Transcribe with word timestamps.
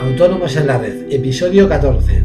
Autónomos 0.00 0.56
en 0.56 0.66
la 0.66 0.78
Red, 0.78 1.12
episodio 1.12 1.68
14. 1.68 2.22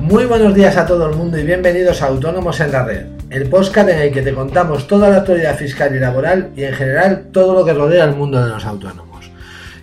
Muy 0.00 0.24
buenos 0.24 0.54
días 0.54 0.76
a 0.76 0.86
todo 0.86 1.10
el 1.10 1.16
mundo 1.16 1.38
y 1.38 1.44
bienvenidos 1.44 2.00
a 2.00 2.06
Autónomos 2.06 2.60
en 2.60 2.72
la 2.72 2.84
Red, 2.84 3.06
el 3.30 3.48
podcast 3.48 3.88
en 3.90 3.98
el 3.98 4.12
que 4.12 4.22
te 4.22 4.32
contamos 4.32 4.86
toda 4.86 5.10
la 5.10 5.18
actualidad 5.18 5.56
fiscal 5.56 5.94
y 5.94 5.98
laboral 5.98 6.50
y 6.56 6.64
en 6.64 6.74
general 6.74 7.26
todo 7.32 7.54
lo 7.54 7.64
que 7.64 7.74
rodea 7.74 8.04
el 8.04 8.14
mundo 8.14 8.42
de 8.42 8.50
los 8.50 8.64
autónomos. 8.64 9.04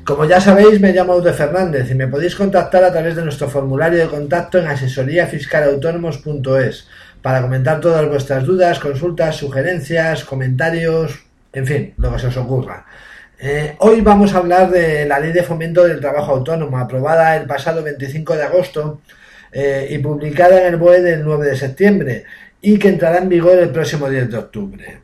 Como 0.04 0.26
ya 0.26 0.42
sabéis, 0.42 0.82
me 0.82 0.92
llamo 0.92 1.14
Aude 1.14 1.34
Fernández 1.34 1.92
y 1.92 1.96
me 1.96 2.08
podéis 2.08 2.36
contactar 2.36 2.84
a 2.84 2.92
través 2.92 3.16
de 3.16 3.24
nuestro 3.24 3.48
formulario 3.48 4.00
de 4.00 4.08
contacto 4.08 4.58
en 4.58 4.66
asesoríafiscalautónomos.es 4.68 6.88
para 7.22 7.42
comentar 7.42 7.80
todas 7.80 8.08
vuestras 8.08 8.46
dudas, 8.46 8.80
consultas, 8.80 9.36
sugerencias, 9.36 10.24
comentarios, 10.24 11.24
en 11.54 11.66
fin, 11.66 11.94
lo 11.98 12.12
que 12.12 12.20
se 12.20 12.28
os 12.28 12.38
ocurra. 12.38 12.86
Eh, 13.40 13.76
hoy 13.80 14.02
vamos 14.02 14.34
a 14.34 14.38
hablar 14.38 14.70
de 14.70 15.06
la 15.06 15.20
Ley 15.20 15.32
de 15.32 15.44
Fomento 15.44 15.84
del 15.84 16.00
Trabajo 16.00 16.32
Autónomo, 16.32 16.78
aprobada 16.78 17.36
el 17.38 17.48
pasado 17.48 17.84
25 17.84 18.36
de 18.36 18.44
agosto 18.44 19.02
eh, 19.52 19.88
y 19.90 19.98
publicada 19.98 20.62
en 20.62 20.74
el 20.74 20.78
BOE 20.78 21.02
del 21.02 21.24
9 21.24 21.48
de 21.48 21.56
septiembre 21.56 22.26
y 22.62 22.78
que 22.78 22.90
entrará 22.90 23.18
en 23.18 23.30
vigor 23.30 23.58
el 23.58 23.70
próximo 23.70 24.10
10 24.10 24.30
de 24.30 24.38
octubre. 24.38 25.00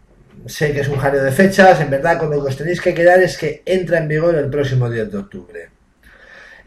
Sé 0.45 0.71
que 0.71 0.81
es 0.81 0.87
un 0.87 0.97
jaleo 0.97 1.23
de 1.23 1.31
fechas, 1.31 1.81
en 1.81 1.89
verdad 1.89 2.19
con 2.19 2.29
lo 2.29 2.41
que 2.41 2.49
os 2.49 2.57
tenéis 2.57 2.79
que 2.79 2.93
quedar 2.93 3.19
es 3.21 3.37
que 3.37 3.63
entra 3.65 3.97
en 3.97 4.07
vigor 4.07 4.35
el 4.35 4.49
próximo 4.49 4.89
10 4.89 5.11
de 5.11 5.17
octubre. 5.17 5.69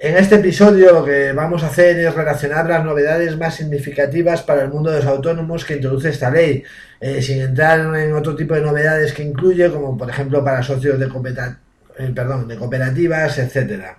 En 0.03 0.17
este 0.17 0.37
episodio 0.37 0.95
lo 0.95 1.05
que 1.05 1.33
vamos 1.35 1.63
a 1.63 1.67
hacer 1.67 1.99
es 1.99 2.15
relacionar 2.15 2.67
las 2.67 2.83
novedades 2.83 3.37
más 3.37 3.57
significativas 3.57 4.43
para 4.43 4.63
el 4.63 4.71
mundo 4.71 4.91
de 4.91 5.01
los 5.01 5.07
autónomos 5.07 5.67
que 5.67 5.75
introduce 5.75 6.09
esta 6.09 6.31
ley, 6.31 6.65
eh, 6.99 7.21
sin 7.21 7.43
entrar 7.43 7.81
en 7.95 8.15
otro 8.15 8.35
tipo 8.35 8.55
de 8.55 8.63
novedades 8.63 9.13
que 9.13 9.23
incluye, 9.23 9.71
como 9.71 9.99
por 9.99 10.09
ejemplo 10.09 10.43
para 10.43 10.63
socios 10.63 10.99
de, 10.99 11.05
eh, 11.05 12.57
cooperativas, 12.59 13.39
etcétera. 13.41 13.99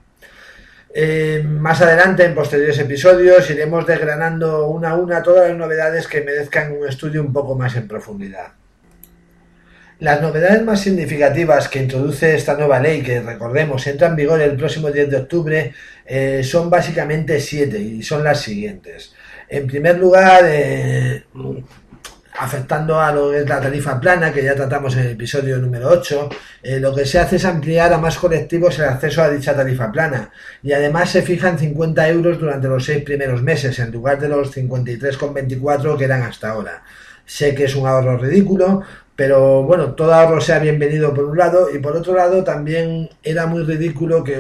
Eh, 0.92 1.46
más 1.48 1.80
adelante, 1.84 2.26
en 2.26 2.34
posteriores 2.34 2.80
episodios, 2.80 3.48
iremos 3.52 3.86
desgranando 3.86 4.70
una 4.70 4.90
a 4.90 4.96
una 4.96 5.22
todas 5.22 5.50
las 5.50 5.58
novedades 5.58 6.08
que 6.08 6.22
merezcan 6.22 6.72
un 6.72 6.88
estudio 6.88 7.22
un 7.22 7.32
poco 7.32 7.56
más 7.56 7.76
en 7.76 7.88
profundidad. 7.88 8.54
Las 10.02 10.20
novedades 10.20 10.64
más 10.64 10.82
significativas 10.82 11.70
que 11.70 11.78
introduce 11.78 12.34
esta 12.34 12.56
nueva 12.56 12.80
ley, 12.80 13.04
que 13.04 13.22
recordemos 13.22 13.86
entra 13.86 14.08
en 14.08 14.16
vigor 14.16 14.42
el 14.42 14.56
próximo 14.58 14.90
10 14.90 15.12
de 15.12 15.18
octubre, 15.18 15.74
eh, 16.08 16.42
son 16.44 16.72
básicamente 16.72 17.40
siete 17.40 17.78
y 17.78 18.02
son 18.02 18.24
las 18.24 18.42
siguientes. 18.42 19.14
En 19.48 19.68
primer 19.68 20.00
lugar, 20.00 20.42
eh, 20.48 21.26
afectando 22.40 23.00
a 23.00 23.12
lo 23.12 23.30
que 23.30 23.42
es 23.42 23.48
la 23.48 23.62
tarifa 23.62 24.00
plana, 24.00 24.34
que 24.34 24.44
ya 24.44 24.56
tratamos 24.56 24.96
en 24.96 25.02
el 25.02 25.12
episodio 25.12 25.60
número 25.60 25.90
8, 25.90 26.30
eh, 26.64 26.80
lo 26.80 26.96
que 26.96 27.06
se 27.06 27.20
hace 27.20 27.36
es 27.36 27.46
ampliar 27.46 27.94
a 27.94 28.00
más 28.00 28.18
colectivos 28.18 28.80
el 28.80 28.86
acceso 28.86 29.22
a 29.22 29.30
dicha 29.30 29.56
tarifa 29.56 29.92
plana 29.92 30.32
y 30.64 30.72
además 30.72 31.12
se 31.12 31.22
fijan 31.22 31.60
50 31.60 32.10
euros 32.10 32.40
durante 32.40 32.68
los 32.68 32.86
seis 32.86 33.04
primeros 33.04 33.44
meses 33.44 33.78
en 33.78 33.92
lugar 33.92 34.20
de 34.20 34.30
los 34.30 34.52
53,24 34.52 35.96
que 35.96 36.06
eran 36.06 36.24
hasta 36.24 36.50
ahora. 36.50 36.82
Sé 37.24 37.54
que 37.56 37.66
es 37.66 37.76
un 37.76 37.88
ahorro 37.88 38.18
ridículo, 38.18 38.82
pero 39.16 39.64
bueno, 39.64 39.94
todo 39.94 40.14
ahorro 40.14 40.42
sea 40.42 40.60
bienvenido 40.60 41.14
por 41.14 41.26
un 41.26 41.38
lado 41.38 41.70
y 41.74 41.80
por 41.80 41.96
otro 41.96 42.16
lado 42.16 42.44
también 42.44 43.10
era 43.24 43.46
muy 43.46 43.64
ridículo 43.64 44.24
que 44.24 44.38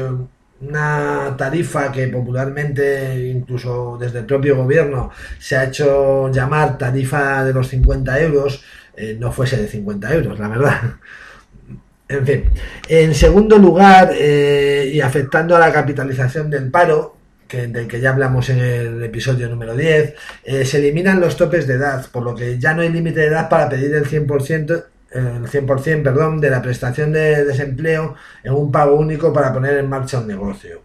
una 0.61 1.35
tarifa 1.37 1.91
que 1.91 2.07
popularmente, 2.07 3.29
incluso 3.29 3.97
desde 3.99 4.19
el 4.19 4.25
propio 4.25 4.55
gobierno, 4.57 5.11
se 5.39 5.57
ha 5.57 5.65
hecho 5.65 6.31
llamar 6.31 6.77
tarifa 6.77 7.43
de 7.43 7.53
los 7.53 7.67
50 7.67 8.19
euros, 8.21 8.63
eh, 8.95 9.17
no 9.19 9.31
fuese 9.31 9.57
de 9.57 9.67
50 9.67 10.13
euros, 10.13 10.39
la 10.39 10.47
verdad. 10.47 10.81
En 12.07 12.25
fin, 12.25 12.43
en 12.89 13.15
segundo 13.15 13.57
lugar, 13.57 14.11
eh, 14.13 14.91
y 14.93 14.99
afectando 14.99 15.55
a 15.55 15.59
la 15.59 15.71
capitalización 15.71 16.49
del 16.49 16.69
paro, 16.69 17.15
del 17.57 17.87
que 17.87 17.99
ya 17.99 18.11
hablamos 18.11 18.49
en 18.49 18.59
el 18.59 19.03
episodio 19.03 19.49
número 19.49 19.75
10, 19.75 20.15
eh, 20.43 20.65
se 20.65 20.77
eliminan 20.77 21.19
los 21.19 21.35
topes 21.37 21.67
de 21.67 21.75
edad, 21.75 22.05
por 22.11 22.23
lo 22.23 22.35
que 22.35 22.59
ya 22.59 22.73
no 22.73 22.81
hay 22.81 22.89
límite 22.89 23.21
de 23.21 23.27
edad 23.27 23.49
para 23.49 23.69
pedir 23.69 23.93
el 23.93 24.05
100% 24.05 24.85
el 25.11 25.45
100% 25.45 26.03
perdón, 26.03 26.39
de 26.39 26.49
la 26.49 26.61
prestación 26.61 27.11
de 27.11 27.43
desempleo 27.43 28.15
en 28.43 28.53
un 28.53 28.71
pago 28.71 28.95
único 28.95 29.33
para 29.33 29.53
poner 29.53 29.77
en 29.77 29.89
marcha 29.89 30.19
un 30.19 30.27
negocio. 30.27 30.81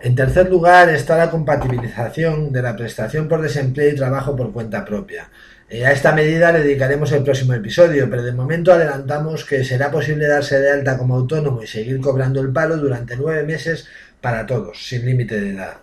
En 0.00 0.14
tercer 0.14 0.50
lugar 0.50 0.88
está 0.90 1.16
la 1.16 1.30
compatibilización 1.30 2.52
de 2.52 2.62
la 2.62 2.76
prestación 2.76 3.28
por 3.28 3.40
desempleo 3.40 3.90
y 3.90 3.96
trabajo 3.96 4.36
por 4.36 4.52
cuenta 4.52 4.84
propia. 4.84 5.28
Eh, 5.68 5.84
a 5.84 5.92
esta 5.92 6.12
medida 6.12 6.52
le 6.52 6.60
dedicaremos 6.60 7.10
el 7.12 7.24
próximo 7.24 7.52
episodio, 7.54 8.08
pero 8.08 8.22
de 8.22 8.32
momento 8.32 8.72
adelantamos 8.72 9.44
que 9.44 9.64
será 9.64 9.90
posible 9.90 10.28
darse 10.28 10.60
de 10.60 10.70
alta 10.70 10.96
como 10.96 11.16
autónomo 11.16 11.62
y 11.62 11.66
seguir 11.66 12.00
cobrando 12.00 12.40
el 12.40 12.52
palo 12.52 12.76
durante 12.76 13.16
nueve 13.16 13.42
meses 13.42 13.88
para 14.20 14.46
todos, 14.46 14.86
sin 14.86 15.04
límite 15.04 15.40
de 15.40 15.50
edad. 15.50 15.78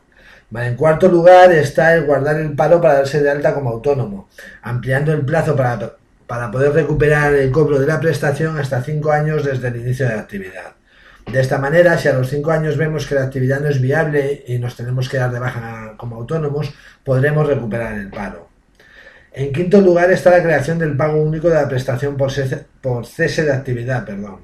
en 0.56 0.76
cuarto 0.76 1.10
lugar 1.10 1.52
está 1.52 1.96
el 1.96 2.06
guardar 2.06 2.40
el 2.40 2.54
palo 2.56 2.80
para 2.80 2.96
darse 2.96 3.22
de 3.22 3.30
alta 3.30 3.54
como 3.54 3.72
autónomo, 3.72 4.30
ampliando 4.62 5.12
el 5.12 5.26
plazo 5.26 5.56
para 5.56 5.98
para 6.28 6.50
poder 6.50 6.74
recuperar 6.74 7.34
el 7.34 7.52
cobro 7.52 7.80
de 7.80 7.86
la 7.86 8.00
prestación 8.00 8.58
hasta 8.58 8.82
5 8.82 9.12
años 9.12 9.44
desde 9.44 9.68
el 9.68 9.76
inicio 9.78 10.08
de 10.08 10.16
la 10.16 10.22
actividad. 10.22 10.74
De 11.32 11.40
esta 11.40 11.58
manera, 11.58 11.98
si 11.98 12.08
a 12.08 12.14
los 12.14 12.30
5 12.30 12.52
años 12.52 12.78
vemos 12.78 13.06
que 13.06 13.16
la 13.16 13.24
actividad 13.24 13.60
no 13.60 13.70
es 13.70 13.82
viable 13.82 14.44
y 14.48 14.58
nos 14.60 14.76
tenemos 14.76 15.10
que 15.10 15.18
dar 15.18 15.32
de 15.32 15.40
baja 15.40 15.94
como 15.98 16.16
autónomos, 16.16 16.74
podremos 17.04 17.48
recuperar 17.48 17.94
el 17.96 18.10
paro. 18.10 18.53
En 19.36 19.52
quinto 19.52 19.82
lugar 19.82 20.12
está 20.12 20.30
la 20.30 20.44
creación 20.44 20.78
del 20.78 20.96
pago 20.96 21.20
único 21.20 21.50
de 21.50 21.56
la 21.56 21.68
prestación 21.68 22.16
por 22.16 22.32
cese, 22.32 23.44
de 23.44 23.52
actividad. 23.52 24.06
Perdón. 24.06 24.42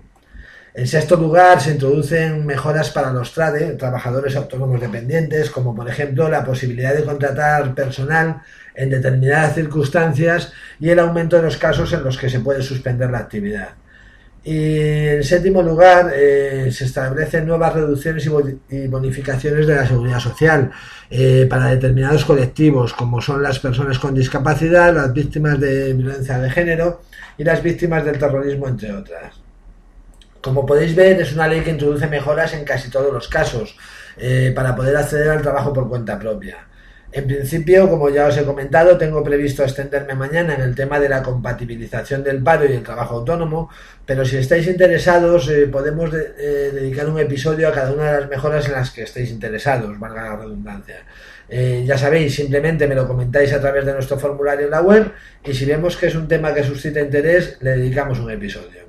En 0.74 0.88
sexto 0.88 1.16
lugar, 1.16 1.62
se 1.62 1.72
introducen 1.72 2.44
mejoras 2.46 2.90
para 2.90 3.12
los 3.12 3.34
TRADE, 3.34 3.74
trabajadores 3.74 4.36
autónomos 4.36 4.82
dependientes, 4.82 5.52
como 5.52 5.76
por 5.76 5.88
ejemplo 5.88 6.28
la 6.28 6.44
posibilidad 6.44 6.96
de 6.96 7.04
contratar 7.04 7.76
personal 7.76 8.42
en 8.74 8.90
determinadas 8.90 9.56
circunstancias 9.56 10.54
y 10.80 10.90
el 10.90 11.00
aumento 11.00 11.36
de 11.36 11.44
los 11.44 11.58
casos 11.58 11.94
en 11.94 12.04
los 12.04 12.18
que 12.18 12.30
se 12.30 12.40
puede 12.40 12.64
suspender 12.64 13.12
la 13.12 13.20
actividad. 13.20 13.70
Y 14.50 14.80
en 14.80 15.24
séptimo 15.24 15.62
lugar, 15.62 16.12
eh, 16.12 16.72
se 16.72 16.86
establecen 16.86 17.46
nuevas 17.46 17.72
reducciones 17.72 18.28
y 18.72 18.88
bonificaciones 18.88 19.68
de 19.68 19.76
la 19.76 19.86
seguridad 19.86 20.20
social 20.20 20.72
eh, 21.08 21.46
para 21.48 21.68
determinados 21.68 22.26
colectivos, 22.26 22.96
como 22.96 23.22
son 23.22 23.44
las 23.44 23.60
personas 23.60 24.00
con 24.00 24.16
discapacidad, 24.16 24.92
las 24.92 25.14
víctimas 25.14 25.60
de 25.60 25.94
violencia 25.94 26.40
de 26.40 26.50
género 26.50 27.04
y 27.38 27.44
las 27.44 27.62
víctimas 27.62 28.04
del 28.04 28.18
terrorismo, 28.18 28.68
entre 28.68 28.92
otras. 28.92 29.36
Como 30.42 30.66
podéis 30.66 30.96
ver, 30.96 31.22
es 31.22 31.32
una 31.34 31.48
ley 31.48 31.62
que 31.62 31.70
introduce 31.70 32.08
mejoras 32.08 32.52
en 32.56 32.66
casi 32.66 32.90
todos 32.90 33.14
los 33.14 33.28
casos 33.28 33.78
eh, 34.18 34.52
para 34.56 34.76
poder 34.76 34.98
acceder 34.98 35.30
al 35.30 35.44
trabajo 35.44 35.72
por 35.72 35.88
cuenta 35.88 36.18
propia. 36.18 36.58
En 37.12 37.26
principio, 37.26 37.90
como 37.90 38.10
ya 38.10 38.28
os 38.28 38.38
he 38.38 38.46
comentado, 38.46 38.96
tengo 38.96 39.24
previsto 39.24 39.64
extenderme 39.64 40.14
mañana 40.14 40.54
en 40.54 40.62
el 40.62 40.76
tema 40.76 41.00
de 41.00 41.10
la 41.10 41.24
compatibilización 41.24 42.24
del 42.24 42.44
paro 42.44 42.66
y 42.66 42.74
el 42.74 42.84
trabajo 42.84 43.16
autónomo, 43.16 43.70
pero 44.06 44.24
si 44.24 44.38
estáis 44.38 44.68
interesados 44.68 45.50
eh, 45.50 45.66
podemos 45.66 46.12
eh, 46.14 46.70
dedicar 46.72 47.10
un 47.10 47.20
episodio 47.20 47.68
a 47.68 47.72
cada 47.72 47.94
una 47.94 48.12
de 48.12 48.22
las 48.22 48.30
mejoras 48.30 48.68
en 48.68 48.74
las 48.74 48.92
que 48.92 49.04
estéis 49.04 49.32
interesados, 49.32 49.98
valga 50.00 50.24
la 50.24 50.36
redundancia. 50.36 50.98
Eh, 51.50 51.84
ya 51.84 51.98
sabéis, 51.98 52.36
simplemente 52.36 52.88
me 52.88 52.94
lo 52.94 53.08
comentáis 53.08 53.52
a 53.54 53.60
través 53.60 53.88
de 53.88 53.94
nuestro 53.94 54.20
formulario 54.20 54.66
en 54.66 54.72
la 54.72 54.82
web 54.82 55.12
y 55.44 55.54
si 55.56 55.66
vemos 55.66 55.98
que 55.98 56.08
es 56.08 56.16
un 56.16 56.28
tema 56.28 56.54
que 56.54 56.64
suscita 56.64 57.02
interés, 57.02 57.58
le 57.62 57.72
dedicamos 57.72 58.20
un 58.20 58.30
episodio. 58.30 58.88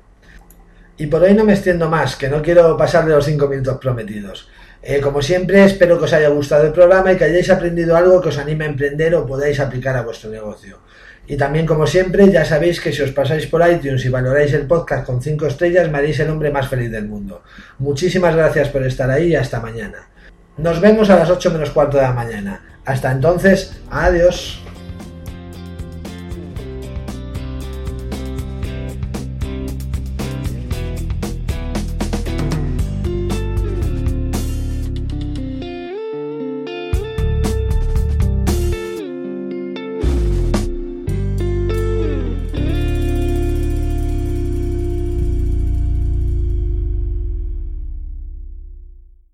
Y 0.95 1.07
por 1.07 1.23
hoy 1.23 1.33
no 1.33 1.43
me 1.43 1.53
extiendo 1.53 1.89
más, 1.89 2.15
que 2.15 2.29
no 2.29 2.43
quiero 2.43 2.77
pasar 2.77 3.03
de 3.05 3.15
los 3.15 3.25
5 3.25 3.47
minutos 3.47 3.79
prometidos. 3.81 4.47
Eh, 4.83 4.99
como 4.99 5.21
siempre, 5.21 5.63
espero 5.63 5.99
que 5.99 6.05
os 6.05 6.13
haya 6.13 6.29
gustado 6.29 6.65
el 6.65 6.73
programa 6.73 7.13
y 7.13 7.17
que 7.17 7.25
hayáis 7.25 7.49
aprendido 7.49 7.95
algo 7.95 8.19
que 8.19 8.29
os 8.29 8.37
anime 8.37 8.65
a 8.65 8.69
emprender 8.69 9.13
o 9.13 9.25
podáis 9.25 9.59
aplicar 9.59 9.95
a 9.95 10.01
vuestro 10.01 10.31
negocio. 10.31 10.79
Y 11.27 11.37
también, 11.37 11.67
como 11.67 11.85
siempre, 11.85 12.29
ya 12.31 12.43
sabéis 12.43 12.81
que 12.81 12.91
si 12.91 13.01
os 13.01 13.11
pasáis 13.11 13.45
por 13.45 13.61
iTunes 13.67 14.03
y 14.03 14.09
valoráis 14.09 14.53
el 14.53 14.65
podcast 14.65 15.05
con 15.05 15.21
5 15.21 15.45
estrellas, 15.47 15.89
me 15.89 15.99
haréis 15.99 16.19
el 16.19 16.29
hombre 16.29 16.51
más 16.51 16.67
feliz 16.67 16.91
del 16.91 17.07
mundo. 17.07 17.43
Muchísimas 17.77 18.35
gracias 18.35 18.69
por 18.69 18.83
estar 18.83 19.09
ahí 19.09 19.27
y 19.27 19.35
hasta 19.35 19.59
mañana. 19.59 20.09
Nos 20.57 20.81
vemos 20.81 21.09
a 21.09 21.17
las 21.17 21.29
8 21.29 21.51
menos 21.51 21.69
cuarto 21.69 21.97
de 21.97 22.03
la 22.03 22.13
mañana. 22.13 22.79
Hasta 22.83 23.11
entonces, 23.11 23.79
adiós. 23.91 24.61